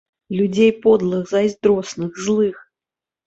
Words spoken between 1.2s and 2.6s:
зайздросных, злых.